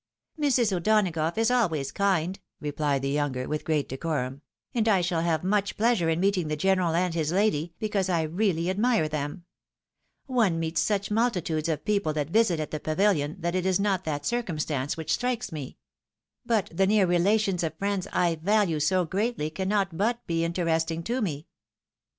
""Mrs. 0.45 0.75
O'Donagough 0.75 1.37
is 1.37 1.51
always 1.51 1.91
kind," 1.91 2.39
rephed 2.59 3.01
the 3.01 3.09
younger, 3.09 3.41
ic 3.41 3.47
162 3.47 3.47
THE 3.47 3.47
WIDOW 3.47 3.47
MAERIED. 3.47 3.47
■with 3.49 3.63
great 3.63 3.89
decorum," 3.89 4.41
and 4.73 4.87
I 4.89 5.01
shall 5.01 5.21
have 5.21 5.43
much 5.43 5.77
pleasure 5.77 6.09
in 6.09 6.19
meet 6.19 6.39
ing 6.39 6.47
the 6.47 6.55
general 6.55 6.95
and 6.95 7.13
his 7.13 7.31
lady, 7.31 7.75
because 7.77 8.09
I 8.09 8.23
really 8.23 8.71
admire 8.71 9.07
them. 9.07 9.45
One 10.25 10.59
meets 10.59 10.81
such 10.81 11.11
multitudes 11.11 11.69
of 11.69 11.85
people 11.85 12.13
that 12.13 12.31
visit 12.31 12.59
at 12.59 12.71
the 12.71 12.79
Pavilion, 12.79 13.35
that 13.41 13.53
it 13.53 13.67
is 13.67 13.79
not 13.79 14.03
that 14.05 14.25
circumstance 14.25 14.97
which 14.97 15.13
strikes 15.13 15.51
me. 15.51 15.77
But 16.47 16.71
the 16.73 16.87
near 16.87 17.05
relations 17.05 17.61
of 17.61 17.77
friends 17.77 18.07
I 18.11 18.37
value 18.41 18.79
so 18.79 19.05
greatly 19.05 19.51
cannot 19.51 19.95
but 19.95 20.25
be 20.25 20.43
interesting 20.43 21.03
to 21.03 21.21
me." 21.21 21.45